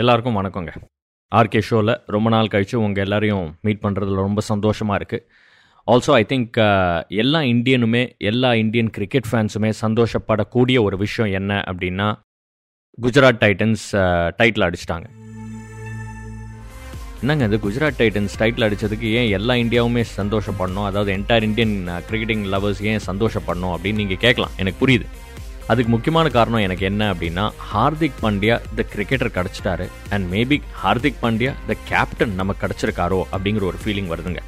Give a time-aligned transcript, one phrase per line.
[0.00, 0.72] எல்லாருக்கும் வணக்கங்க.
[1.32, 5.24] ஆர்கே ஷோவில் ரொம்ப நாள் கழித்து உங்கள் எல்லாரையும் மீட் பண்ணுறதுல ரொம்ப சந்தோஷமாக இருக்குது
[5.92, 12.08] ஆல்சோ ஐ திங்க் uh, எல்லா இந்தியனுமே எல்லா இந்தியன் கிரிக்கெட் ஃபேன்ஸுமே சந்தோஷப்படக்கூடிய ஒரு விஷயம் என்ன அப்படின்னா
[12.98, 13.86] குஜராத் டைட்டன்ஸ்
[14.40, 15.08] டைட்டில் அடிச்சிட்டாங்க.
[17.22, 17.60] என்னங்க இது?
[17.66, 20.88] குஜராத் டைட்டன்ஸ் டைட்டில் அடித்ததுக்கு ஏன் எல்லா இந்தியாவுமே சந்தோஷப்படணும்?
[20.90, 21.76] அதாவது என்டையர் இந்தியன்
[22.10, 24.54] கிரிக்கெட்டிங் லவர்ஸ் ஏன் சந்தோஷப்படணும் அப்படின்னு நீங்கள் கேட்கலாம்.
[24.56, 25.08] எனக்கு புரியுது.
[25.72, 29.86] அதுக்கு முக்கியமான காரணம் எனக்கு என்ன அப்படின்னா Hardik Pandya the cricketer கிடச்சிட்டாரு.
[30.10, 34.42] And maybe Hardik Pandya the captain நமக்கு கிடச்சிருக்காரோ அப்படிங்கிற ஒரு ஃபீலிங் வருதுங்க.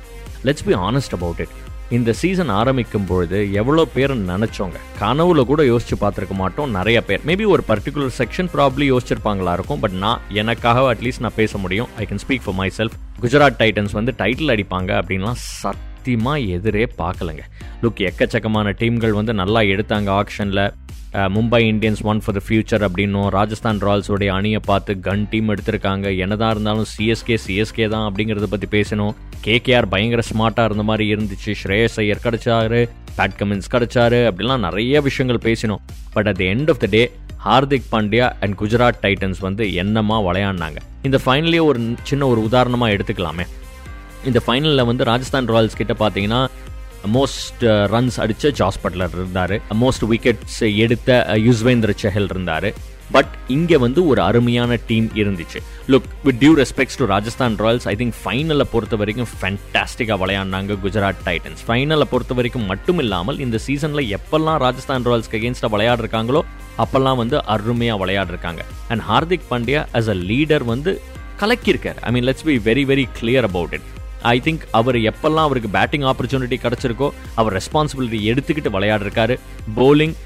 [0.44, 1.56] Let's be honest about it
[1.96, 4.78] இந்த சீசன் ஆரம்பிக்கும் பொழுது எவ்வளோ பேர் நினச்சோங்க.
[5.00, 7.24] கனவுல கூட யோசிச்சு பார்த்துருக்க மாட்டோம் நிறைய பேர்.
[7.26, 9.80] மேபி ஒரு பர்டிகுலர் செக்ஷன் ப்ராப்ளி யோசிச்சிருப்பாங்களா இருக்கும்.
[9.84, 11.88] பட் நான் எனக்காக அட்லீஸ்ட் நான் பேச முடியும்.
[11.96, 15.40] I can speak for myself Gujarat Titans வந்து டைட்டில் அடிப்பாங்க அப்படின்லாம்
[16.00, 17.42] சத்தியமாக எதிரே பார்க்கலங்க.
[17.82, 20.62] லுக் எக்கச்சக்கமான டீம்கள் வந்து நல்லா எடுத்தாங்க ஆக்ஷனில்
[21.34, 26.06] Mumbai Indians one for the future அப்படின்னும் ராஜஸ்தான் ராயல்ஸோடைய அணியை பார்த்து கன் டீம் எடுத்திருக்காங்க.
[26.24, 29.12] என்னதான் இருந்தாலும் சிஎஸ்கே சிஎஸ்கே தான் அப்படிங்கிறத பற்றி பேசணும்.
[29.46, 31.54] கேகேஆர் பயங்கர ஸ்மார்ட்டாக இருந்த மாதிரி இருந்துச்சு.
[31.62, 32.80] ஸ்ரேயஸ் ஐயர் கிடைச்சாரு
[33.18, 35.84] பேட் கமின்ஸ் கிடைச்சாரு அப்படிலாம் நிறைய விஷயங்கள் பேசினோம்.
[36.16, 37.04] But at the end of the day
[37.46, 40.80] Hardik Pandya and Gujarat Titans வந்து என்னமா விளையாடினாங்க.
[41.08, 43.44] இந்த ஃபைனலே ஒரு சின்ன ஒரு உதாரணமாக எடுத்துக்கலாமே.
[44.28, 46.42] இந்த ஃபைனலில் வந்து ராஜஸ்தான் ராயல்ஸ் கிட்ட பார்த்தீங்கன்னா
[47.16, 49.54] மோஸ்ட் ரன்ஸ் uh, அடித்த ஜாஸ் பட்லர் இருந்தார்.
[49.82, 52.68] மோஸ்ட் விக்கெட்ஸ் எடுத்த uh, யுஸ்வேந்திர செஹல் இருந்தார்.
[53.14, 55.60] பட் இங்கே வந்து ஒரு அருமையான டீம் இருந்துச்சு.
[55.92, 61.22] Look with due respects to Rajasthan Royals I think ஃபைனலை பொறுத்த வரைக்கும் ஃபேண்டாஸ்டிக்காக விளையாடினாங்க குஜராத்
[61.28, 66.42] டைட்டன்ஸ் ஃபைனலை பொறுத்த வரைக்கும் மட்டும் இல்லாமல் இந்த சீசனில் எப்பெல்லாம் ராஜஸ்தான் ராயல்ஸ்க்கு அகேன்ஸ்டாக விளையாடுறாங்களோ
[66.84, 70.92] அப்பெல்லாம் வந்து அருமையாக விளையாடுறாங்க and Hardik Pandya as a leader வந்து
[71.42, 72.00] கலக்கியிருக்கார்.
[72.08, 73.88] I mean let's be very very clear about it
[74.22, 79.36] I think அவர் எப்பெல்லாம் அவருக்கு பேட்டிங் ஆப்பர்ச்சுனிட்டி கிடச்சிருக்கோ அவர் ரெஸ்பான்சிபிலிட்டி எடுத்துக்கிட்டு விளையாடுறாரு
[79.78, 80.16] போலிங்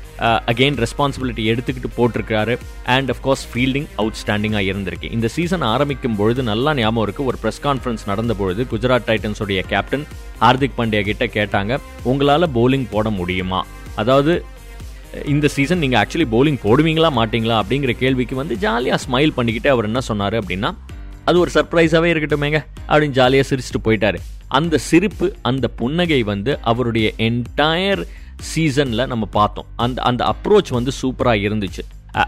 [0.51, 2.55] அகெயின் ரெஸ்பான்சிபிலிட்டி எடுத்துக்கிட்டு போட்டிருக்காரு
[2.95, 5.09] அண்ட் அஃப்கோர்ஸ் ஃபீல்டிங் அவுட் ஸ்டாண்டிங்காக இருந்திருக்கு.
[5.17, 10.05] இந்த சீசன் ஆரம்பிக்கும் பொழுது நல்லா ஞாபகம் இருக்குது ஒரு ப்ரெஸ் கான்ஃபரன்ஸ் நடந்த பொழுது குஜராத் டைட்டன்ஸுடைய கேப்டன்
[10.43, 13.63] ஹார்திக் பாண்டியா கிட்ட கேட்டாங்க உங்களால் போலிங் போட முடியுமா?
[14.03, 14.35] அதாவது
[15.33, 20.01] இந்த சீசன் நீங்கள் ஆக்சுவலி போலிங் போடுவீங்களா மாட்டீங்களா அப்படிங்கிற கேள்விக்கு வந்து ஜாலியாக ஸ்மைல் பண்ணிக்கிட்டு அவர் என்ன
[20.01, 20.71] சொன்னார் அப்படின்னா
[21.29, 22.59] அது ஒரு சர்ப்ரைஸாகவே இருக்கட்டுமேங்க
[22.89, 24.19] அப்படின்னு ஜாலியாக சிரிச்சுட்டு போயிட்டாரு.
[24.59, 28.05] அந்த சிரிப்பு அந்த புன்னகை வந்து அவருடைய என்டையர்
[28.51, 29.69] சீசனில் நம்ம பார்த்தோம்.
[29.85, 31.83] அந்த அந்த அப்ரோச் வந்து சூப்பராக இருந்துச்சு.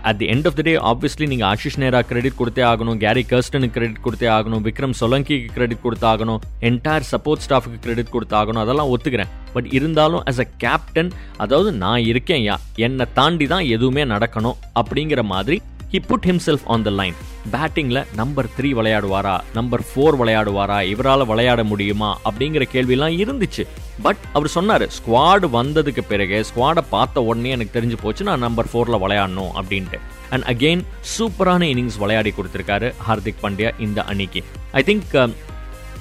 [0.09, 3.75] At the end of the day obviously நீங்கள் ஆஷிஷ் நேரா கிரெடிட் கொடுத்தே ஆகணும் கேரி கர்ஸ்டனுக்கு
[3.77, 9.31] கிரெடிட் கொடுத்தே ஆகணும் விக்ரம் சொலங்கிக்கு கிரெடிட் கொடுத்தாகணும் என்டையர் சப்போர்ட் ஸ்டாஃபுக்கு கிரெடிட் கொடுத்தாகணும் அதெல்லாம் ஒத்துக்கிறேன்.
[9.55, 11.13] பட் இருந்தாலும் ஆஸ் அ கேப்டன்
[11.45, 12.57] அதாவது நான் இருக்கேன் யா
[12.87, 15.59] என்னை தாண்டி தான் எதுவுமே நடக்கணும் அப்படிங்கிற மாதிரி
[15.93, 17.17] he put himself on the line
[17.53, 23.65] பேட்டிங்கில் நம்பர் த்ரீ விளையாடுவாரா நம்பர் ஃபோர் விளையாடுவாரா இவரால் விளையாட முடியுமா அப்படிங்கிற கேள்வியெல்லாம் இருந்துச்சு.
[24.03, 29.03] பட் அவர் சொன்னார் ஸ்குவாடு வந்ததுக்கு பிறகு ஸ்குவாடை பார்த்த உடனே எனக்கு தெரிஞ்சு போச்சு நான் நம்பர் ஃபோரில்
[29.05, 30.01] விளையாடணும் அப்படின்ட்டு.
[30.31, 30.85] அண்ட் அகெயின்
[31.17, 34.43] சூப்பரான இன்னிங்ஸ் விளையாடி கொடுத்துருக்காரு ஹார்திக் பாண்டியா இந்த அணிக்கு.
[34.73, 35.35] ஐ திங்க்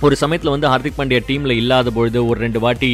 [0.01, 2.89] ஒரு சமயத்தில் வந்து ஹார்திக் பாண்டியா டீமில் இல்லாத பொழுது ஒரு ரெண்டு வாட்டி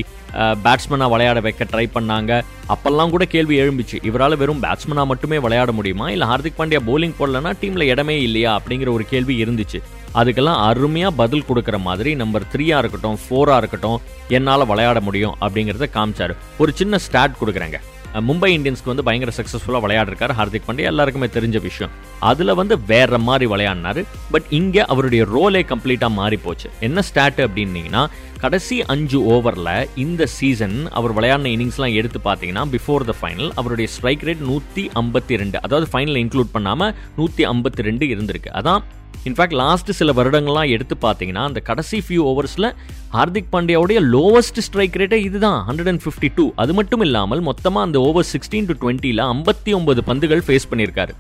[0.66, 2.32] பேட்ஸ்மனாக விளையாட வைக்க ட்ரை பண்ணாங்க.
[2.74, 6.10] அப்பெல்லாம் கூட கேள்வி எழும்பிச்சு இவரால் வெறும் பேட்ஸ்மனாக மட்டுமே விளையாட முடியுமா?
[6.16, 8.60] இல்லை ஹார்திக் பாண்டியா போலிங் போடலன்னா டீமில் இடமே இல்லையா?
[8.60, 9.82] அப்படிங்கிற ஒரு கேள்வி இருந்துச்சு.
[10.20, 16.36] அதுக்கெல்லாம் அருமையாக பதில் கொடுக்குற மாதிரி நம்பர் த்ரீயாக இருக்கட்டும் ஃபோராக இருக்கட்டும் என்னால் விளையாட முடியும் அப்படிங்கிறத காமிச்சாரு.
[16.58, 17.80] ஒரு சின்ன ஸ்டாட் கொடுக்குறேங்க.
[18.14, 20.84] மும்பை இந்தியன்ஸ்க்கு வந்து பயங்கர சக்ஸஸ்ஃபுல்லாக விளையாடுறாரு ஹார்திக் பாண்டியா.
[20.84, 21.94] எல்லாருக்குமே தெரிஞ்ச விஷயம்.
[22.20, 24.06] அதில் வந்து வேற மாதிரி விளையாடினாரு.
[24.32, 28.08] பட் இங்கே அவருடைய ரோலே கம்ப்ளீட்டாக மாறி போச்சு என்ன ஸ்டாட் அப்படின்னீங்கன்னா
[28.44, 34.24] கடைசி அஞ்சு ஓவரில் இந்த சீசன் அவர் விளையாடின இன்னிங்ஸ்லாம் எடுத்து பார்த்தீங்கன்னா பிஃபோர் த ஃபைனல் அவருடைய ஸ்ட்ரைக்
[34.28, 35.58] ரேட் நூற்றி ஐம்பத்தி ரெண்டு.
[35.66, 38.52] அதாவது ஃபைனல் இன்க்ளூட் பண்ணாமல் நூற்றி ஐம்பத்தி ரெண்டு இருந்திருக்கு.
[38.60, 38.82] அதான்
[39.30, 42.70] இன்ஃபேக்ட் லாஸ்ட் சில வருடங்கள்லாம் எடுத்து பார்த்தீங்கன்னா அந்த கடைசி ஃபியூ ஓவர்ஸில்
[43.16, 48.00] ஹார்திக் பாண்டியாவுடைய லோவஸ்ட் ஸ்ட்ரைக் ரேட்டே இதுதான் ஹண்ட்ரட் அண்ட் ஃபிஃப்டி டூ அது மட்டும் இல்லாமல் மொத்தமாக அந்த
[48.10, 51.16] ஓவர் சிக்ஸ்டீன் டு டுவெண்ட்டியில் ஐம்பத்தி ஒன்பது பந்துகள் ஃபேஸ் பண்ணியிருக்காரு.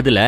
[0.00, 0.24] அதில்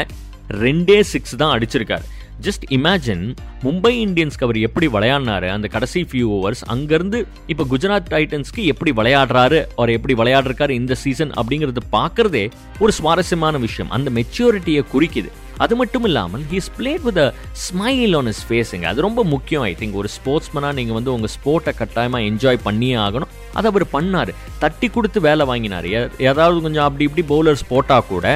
[0.64, 2.06] ரெண்டே சிக்ஸ் தான் அடிச்சிருக்காரு.
[2.42, 5.48] ஜஸ்ட் இமேஜின் மும்பை இந்தியன்ஸ்க்கு அவர் எப்படி விளையாடினாரு?
[5.48, 9.66] அந்த கடைசி ஃபியூ ஓவர்ஸ் அங்கேருந்து இப்போ குஜராத் டைட்டன்ஸ்க்கு எப்படி விளையாடுறாரு?
[9.76, 13.90] அவர் எப்படி விளையாடுறாரு இந்த சீசன் அப்படிங்கிறது பார்க்கறதே ஒரு சுவாரஸ்யமான விஷயம்.
[13.90, 15.30] அந்த மெச்சூரிட்டியை குறிக்குது.
[15.56, 19.76] அது மட்டும் இல்லாமல் he's played with a smile on his ஃபேஸுங்க அது ரொம்ப முக்கியம் ஐ
[19.80, 23.32] திங்க் ஒரு ஸ்போர்ட்ஸ்மனாக நீங்கள் வந்து உங்கள் ஸ்போர்ட்டை கட்டாயமாக என்ஜாய் பண்ணியே ஆகணும்.
[23.58, 24.32] அதை அவர் பண்ணார்.
[24.62, 25.88] தட்டி கொடுத்து வேலை வாங்கினார்.
[26.28, 28.26] ஏதாவது கொஞ்சம் அப்படி இப்படி பவுலர்ஸ் போட்டால் கூட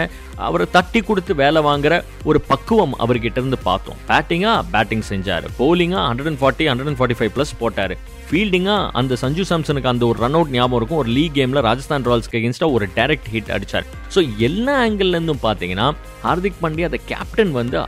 [0.46, 1.94] அவர் தட்டி கொடுத்து வேலை வாங்குற
[2.30, 3.98] ஒரு பக்குவம் அவர்கிட்ட இருந்து பார்த்தோம்.
[4.10, 5.46] பேட்டிங்காக பேட்டிங் செஞ்சார்.
[5.60, 7.94] பவுலிங்காக hundred and forty hundred and forty five plus போட்டார்
[8.28, 11.00] ஃபீல்டிங்காக அந்த சஞ்சு சாம்சனுக்கு அந்த ஒரு ரன் அவுட் ஞாபகம் இருக்கும்.
[11.02, 13.86] ஒரு லீக் கேமில் ராஜஸ்தான் ராயல்ஸ்க்கு எகென்ஸ்டாக ஒரு டைரக்ட் ஹிட் அடிச்சார்.
[14.14, 15.86] ஸோ எல்லா ஆங்கிள்லேருந்தும் பார்த்தீங்கன்னா
[16.26, 17.78] ஹார்திக் பாண்டியா அந்த கேப்டன் வந்து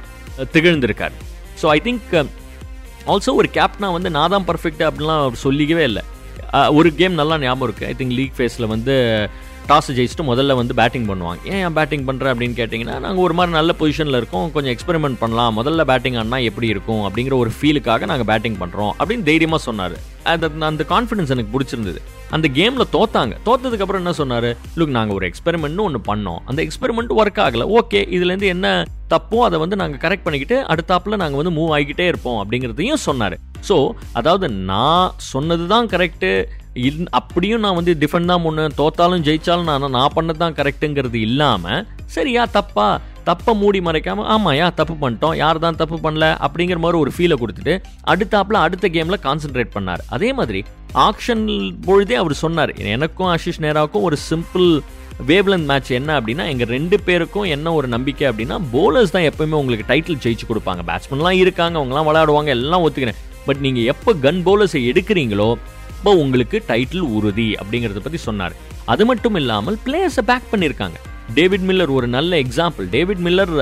[0.54, 1.16] திகழ்ந்திருக்கார்.
[1.62, 2.14] ஸோ ஐ திங்க்
[3.12, 6.02] ஆல்சோ ஒரு கேப்டனாக வந்து நான் தான் பர்ஃபெக்ட் அப்படின்லாம் அவர் சொல்லிக்கவே இல்லை.
[6.72, 8.96] ஒரு கேம் நல்லா ஞாபகம் இருக்குது ஐ திங்க் லீக் ஃபேஸில் வந்து
[9.68, 11.40] டாஸ் ஜெயிச்சுட்டு முதல்ல வந்து பேட்டிங் பண்ணுவாங்க.
[11.56, 14.46] ஏன் பேட்டிங் பண்ணுற அப்படின்னு கேட்டிங்கன்னா நாங்கள் ஒரு மாதிரி நல்ல பொசிஷனில் இருக்கோம்.
[14.54, 15.52] கொஞ்சம் எக்ஸ்பெரிமெண்ட் பண்ணலாம்.
[15.58, 17.02] முதல்ல பேட்டிங் ஆடினா எப்படி இருக்கும்?
[17.08, 19.96] அப்படிங்கிற ஒரு ஃபீலுக்காக நாங்கள் பேட்டிங் பண்ணுறோம் அப்படின்னு தைரியமாக சொன்னார்.
[20.32, 22.00] அது அந்த கான்ஃபிடன்ஸ் எனக்கு பிடிச்சிருந்தது.
[22.36, 23.34] அந்த கேமில் தோத்தாங்க.
[23.48, 24.48] தோத்ததுக்கப்புறம் என்ன சொன்னார்?
[24.78, 26.40] லுக் நாங்கள் ஒரு எக்ஸ்பெரிமெண்ட்னு ஒன்று பண்ணோம்.
[26.50, 27.66] அந்த எக்ஸ்பெரிமெண்ட் ஒர்க் ஆகல.
[27.78, 28.68] ஓகே இதுலேருந்து என்ன
[29.14, 32.38] தப்போ அதை வந்து நாங்கள் கரெக்ட் பண்ணிக்கிட்டு அடுத்தாப்பில் நாங்கள் வந்து மூவ் ஆகிக்கிட்டே இருப்போம்.
[32.42, 33.36] அப்படிங்கிறதையும் சொன்னார்.
[33.68, 33.76] ஸோ
[34.18, 36.30] அதாவது நான் சொன்னது தான் கரெக்டு
[37.18, 41.86] அப்படியும் நான் வந்து டிஃபெண்ட் தான் பண்ணேன் தோத்தாலும் ஜெயிச்சாலும் நான் நான் பண்ணது தான் கரெக்டுங்கிறது இல்லாமல்
[42.16, 42.88] சரியா தப்பா?
[43.28, 47.74] தப்பை மூடி மறைக்காம ஆமாயா தப்பு பண்ணிட்டோம் யார் தான் தப்பு பண்ணல அப்படிங்கிற மாதிரி ஒரு ஃபீலை கொடுத்துட்டு
[48.12, 50.02] அடுத்தாப்புல அடுத்த கேமில் கான்சென்ட்ரேட் பண்ணார்.
[50.16, 50.60] அதே மாதிரி
[51.08, 51.44] ஆக்ஷன்
[51.86, 54.68] பொழுதே அவர் சொன்னார் எனக்கும் ஆஷிஷ் நேராவுக்கும் ஒரு சிம்பிள்
[55.30, 59.88] வேவ்லன் மேட்ச் என்ன அப்படின்னா எங்கள் ரெண்டு பேருக்கும் என்ன ஒரு நம்பிக்கை அப்படின்னா போலர்ஸ் தான் எப்பவுமே உங்களுக்கு
[59.90, 60.82] டைட்டில் ஜெயிச்சு கொடுப்பாங்க.
[60.90, 63.20] பேட்ஸ்மேன்லாம் இருக்காங்க அவங்கலாம் விளையாடுவாங்க எல்லாம் ஒத்துக்கிறேன்.
[63.48, 65.50] பட் நீங்கள் எப்போ கன் போலர்ஸை எடுக்கிறீங்களோ
[66.00, 68.54] இப்போ உங்களுக்கு டைட்டில் உறுதி அப்படிங்கிறத பற்றி சொன்னார்.
[68.92, 70.98] அது மட்டும் இல்லாமல் பிளேயர்ஸை பேக் பண்ணியிருக்காங்க
[71.38, 73.52] டேவிட் மில்லர் ஒரு நல்ல எக்ஸாம்பிள் டேவிட் மில்லர்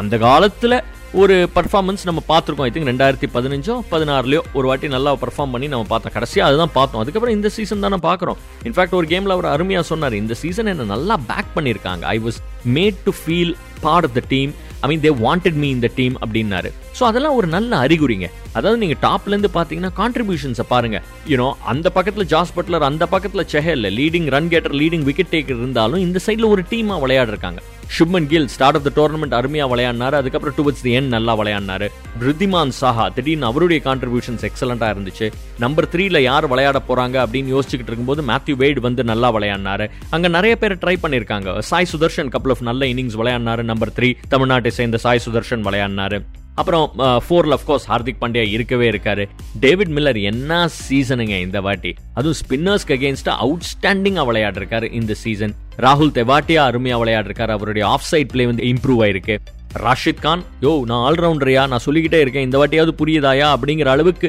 [0.00, 0.76] அந்த காலத்தில்
[1.20, 2.68] ஒரு பர்ஃபார்மன்ஸ் நம்ம பார்த்துருக்கோம்.
[2.68, 6.14] ஐ திங்க் ரெண்டாயிரத்தி பதினஞ்சோ பதினாறுலையோ ஒரு வாட்டி நல்லா பர்ஃபார்ம் பண்ணி நம்ம பார்த்தோம்.
[6.16, 7.02] கடைசியாக அதுதான் பார்த்தோம்.
[7.02, 8.38] அதுக்கப்புறம் இந்த சீசன் தானே பார்க்குறோம்.
[8.68, 10.16] இன்ஃபேக்ட் ஒரு கேமில் அவர் அருமையாக சொன்னார்.
[10.22, 12.38] இந்த சீசன் என்ன நல்லா பேக் பண்ணியிருக்காங்க I was
[12.76, 13.52] made to feel
[13.86, 14.52] part of the team
[14.84, 16.70] I mean they wanted me இந்த டீம் அப்படின்னாரு.
[16.98, 18.28] ஸோ அதெல்லாம் ஒரு நல்ல அறிகுறிங்க.
[18.58, 21.00] அதாவது நீங்க டாப்ல இருந்து பாத்தீங்கன்னா கான்ட்ரிபியூஷன்ஸை பாருங்க.
[21.32, 26.04] யூனோ அந்த பக்கத்துல ஜாஸ் பட்லர் அந்த பக்கத்துல Chahal leading run getter leading wicket taker இருந்தாலும்
[26.06, 27.62] இந்த சைடில் ஒரு டீமா விளையாடுறாங்க
[27.98, 30.16] Shubman Gill start of the tournament அருமையா விளையாடினாரு.
[30.20, 31.86] அதுக்கப்புறம் டுவர்ட்ஸ் தி எண்ட் நல்லா விளையாடினாரு.
[32.26, 35.26] ரித்திமான் சாஹா திடீர்னு அவருடைய கான்ட்ரிபியூஷன்ஸ் எக்ஸலண்டா இருந்துச்சு.
[35.64, 39.86] நம்பர் த்ரீல யார் விளையாட போறாங்க அப்படின்னு யோசிச்சுக்கிட்டு இருக்கும்போது மேத்யூ வெய்ட் வந்து நல்லா விளையாடினாரு.
[40.16, 41.58] அங்க நிறைய பேர் ட்ரை பண்ணிருக்காங்க.
[41.70, 43.64] சாய் சுதர்ஷன் கப்பல் ஆஃப் நல்ல இன்னிங்ஸ் விளையாடினாரு.
[43.72, 46.20] நம்பர் த்ரீ தமிழ்நாட்டை சேர்ந்த சாய் சுதர்ஷன் விளையாடினாரு.
[46.60, 46.86] அப்புறம்
[47.24, 49.24] ஃபோர்ல அஃப்கோர்ஸ் ஹார்திக் பாண்டியா இருக்கவே இருக்காரு.
[49.64, 50.58] டேவிட் மில்லர் என்ன
[50.88, 51.92] சீசனுங்க இந்த வாட்டி?
[52.18, 55.54] அதுவும் ஸ்பின்னர்ஸ்க்கு அகேன்ஸ்டா அவுட்ஸ்டாண்டிங்கா விளையாடிருக்காரு இந்த சீசன்
[55.86, 57.54] ராகுல் தெவாட்டியா அருமையா விளையாடிருக்காரு.
[57.58, 59.36] அவருடைய ஆஃப் சைட் பிளே வந்து இம்ப்ரூவ் ஆயிருக்கு.
[59.84, 61.62] ராஷித் கான் யோ நான் ஆல்ரவுண்டரையா?
[61.72, 63.48] நான் சொல்லிக்கிட்டே இருக்கேன் இந்த வாட்டியாவது புரியுதாயா?
[63.56, 64.28] அப்படிங்கிற அளவுக்கு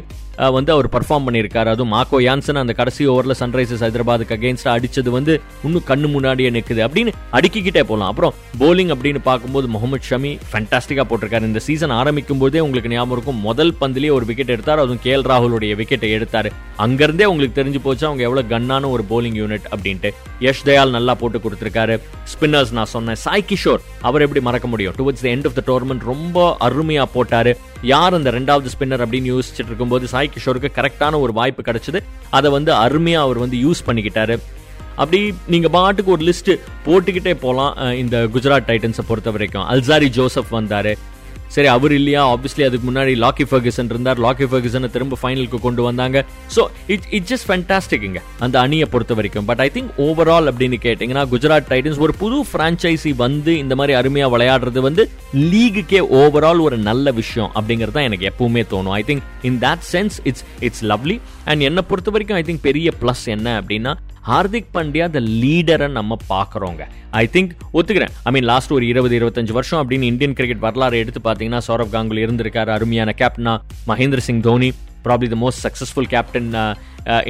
[0.56, 1.70] வந்து அவர் பர்ஃபார்ம் பண்ணியிருக்காரு.
[1.74, 5.34] அதுவும் மாக்கோ யான்சன் அந்த கடைசி ஓவரில் சன்ரைசர்ஸ் ஹைதராபாத்துக்கு அகேன்ஸ்டாக அடித்தது வந்து
[5.66, 11.50] இன்னும் கண்ணு முன்னாடியே நிற்குது அப்படின்னு அடுக்கிக்கிட்டே போகலாம் அப்புறம் போலிங் அப்படின்னு பார்க்கும்போது முகமது ஷமி ஃபேண்டாஸ்டிக்காக போட்டிருக்காரு.
[11.52, 14.80] இந்த சீசன் ஆரம்பிக்கும் போதே உங்களுக்கு ஞாபகம் இருக்கும் முதல் பந்திலேயே ஒரு விக்கெட் எடுத்தார்.
[14.80, 16.52] அதுவும் கே எல் ராகுலுடைய விக்கெட்டை எடுத்தார்.
[16.86, 20.10] அங்கேருந்தே உங்களுக்கு தெரிஞ்சு போச்சு அவங்க எவ்வளோ கன்னான ஒரு போலிங் யூனிட் அப்படின்ட்டு.
[20.46, 21.96] யஷ் தயால் நல்லா போட்டு கொடுத்துருக்காரு.
[22.32, 24.96] ஸ்பின்னர்ஸ் நான் சொன்னேன் சாய் கிஷோர் அவர் எப்படி மறக்க முடியும்?
[25.00, 27.54] Towards end of the tournament ரொம்ப அருமையாக போட்டாரு.
[27.94, 32.02] யார் அந்த ரெண்டாவது ஸ்பின்னர் அப்படின்னு யோசிச்சுட்டு இருக்கும்போது சாய் கிஷோருக்கு கரெக்டான ஒரு வாய்ப்பு கிடைச்சது.
[32.30, 34.38] அதை வந்து அருமையாக அவர் வந்து யூஸ் பண்ணிக்கிட்டாரு.
[34.96, 36.52] அப்படி நீங்க பாட்டுக்கு ஒரு லிஸ்ட்
[36.86, 40.92] போட்டுக்கிட்டே போலாம் இந்த குஜராத் டைட்டன்ஸை பொறுத்த வரைக்கும் அல்சாரி ஜோசப் வந்தாரு.
[41.56, 42.22] சரி அவர் இல்லையா?
[42.34, 44.20] ஆப்வியஸ்லி அதுக்கு முன்னாடி லாக்கி ஃபர்கசன் இருந்தார்.
[44.26, 46.18] லாக்கி ஃபர்கசனை திரும்ப ஃபைனலுக்கு கொண்டு வந்தாங்க.
[46.56, 46.64] ஸோ
[46.94, 49.48] இட் இட் ஜஸ்ட் ஃபேண்டாஸ்டிக்குங்க அந்த அணியை பொறுத்த வரைக்கும்.
[49.50, 54.34] பட் ஐ திங்க் ஓவரால் அப்படின்னு கேட்டிங்கன்னா குஜராத் டைட்டன்ஸ் ஒரு புது ஃப்ரான்ச்சைசி வந்து இந்த மாதிரி அருமையாக
[54.36, 55.06] விளையாடுறது வந்து
[55.52, 58.96] லீகுக்கே ஓவரால் ஒரு நல்ல விஷயம் அப்படிங்கிறது தான் எனக்கு எப்பவுமே தோணும்.
[59.00, 61.18] I think in that sense it's it's lovely
[61.52, 63.94] and என்னை பொறுத்த வரைக்கும் ஐ திங்க் பெரிய ப்ளஸ் என்ன அப்படின்னா
[64.30, 66.84] ஹார்திக் பாண்டியா த லீடரை நம்ம பார்க்குறோங்க.
[67.22, 68.14] ஐ திங்க் ஒத்துக்கிறேன்.
[68.28, 72.24] ஐ மீன் லாஸ்ட் ஒரு இருபது இருபத்தஞ்சு வருஷம் அப்படின்னு இந்தியன் கிரிக்கெட் வரலாறு எடுத்து பார்த்தீங்கன்னா சௌரவ் காங்குலி
[72.28, 73.54] இருந்திருக்காரு அருமையான கேப்டனா
[73.92, 74.70] Mahendra Singh Dhoni
[75.06, 76.50] probably the most successful captain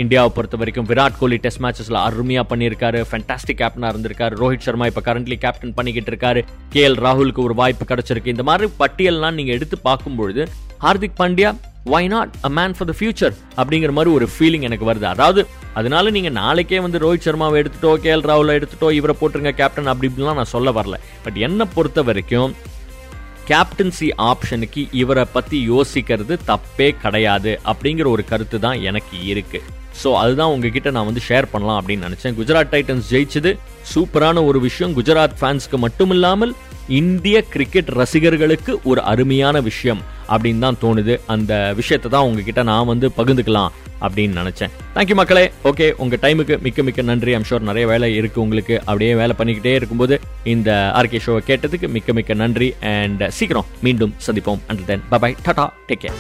[0.02, 0.88] இந்தியாவை பொறுத்த வரைக்கும்.
[0.92, 3.00] விராட் கோலி டெஸ்ட் மேட்சஸில் அருமையாக பண்ணியிருக்காரு.
[3.10, 4.34] ஃபேண்டாஸ்டிக் கேப்டனாக இருந்திருக்காரு.
[4.42, 6.42] ரோஹித் சர்மா இப்போ கரண்ட்லி கேப்டன் பண்ணிக்கிட்டு இருக்காரு.
[6.74, 8.34] கே எல் ராகுலுக்கு ஒரு வாய்ப்பு கிடைச்சிருக்கு.
[8.36, 10.44] இந்த மாதிரி பட்டியல்லாம் நீங்கள் எடுத்து பார்க்கும்பொழுது
[10.86, 11.52] Hardik Pandya
[11.86, 15.08] why not a man for the future அப்படிங்கிற மாதிரி ஒரு ஃபீலிங் எனக்கு வருது.
[15.14, 15.42] அதாவது
[15.80, 20.10] அதனால நீங்கள் நாளைக்கே வந்து ரோஹித் சர்மாவை எடுத்துட்டோ கே எல் ராகுல எடுத்துட்டோ இவரை போட்டுருங்க கேப்டன் அப்படி
[20.12, 20.98] இப்படிலாம் நான் சொல்ல வரல.
[21.26, 22.54] பட் என்னை பொறுத்த வரைக்கும்
[23.52, 30.52] கேப்டன்சி ஆப்ஷனுக்கு இவரை பற்றி யோசிக்கிறது தப்பே கிடையாது அப்படிங்கிற ஒரு கருத்து தான் எனக்கு இருக்குது ஸோ அதுதான்
[30.56, 32.36] உங்ககிட்ட நான் வந்து ஷேர் பண்ணலாம் அப்படின்னு நினச்சேன்.
[32.38, 33.52] குஜராத் டைட்டன்ஸ் ஜெயிச்சது.
[33.94, 34.94] சூப்பரான ஒரு விஷயம்.
[35.00, 36.54] குஜராத் ஃபேன்ஸ்க்கு மட்டும் இல்லாமல்
[37.00, 40.02] இந்திய கிரிக்கெட் ரசிகர்களுக்கு ஒரு அருமையான விஷயம்
[40.34, 41.14] அப்படின்னு தான் தோணுது.
[41.34, 43.72] அந்த விஷயத்தை தான் உங்ககிட்ட நான் வந்து பகிர்ந்துக்கலாம்
[44.06, 44.74] அப்படின்னு நினைச்சேன்.
[44.96, 45.46] தேங்க்யூ மக்களே.
[45.70, 47.34] ஓகே உங்க டைமுக்கு மிக்க மிக்க நன்றி.
[47.34, 48.80] ஐம் ஷோர் நிறைய வேலை இருக்கு உங்களுக்கு.
[48.80, 50.70] அப்படியே வேலை பண்ணிக்கிட்டே இருக்கும்போது இந்த
[51.00, 52.70] ஆர்கே ஷோவை கேட்டதுக்கு மிக்க மிக்க நன்றி.
[52.96, 54.64] அண்ட் சீக்கிரம் மீண்டும் சந்திப்போம்.
[54.68, 56.20] And then bye bye tata take care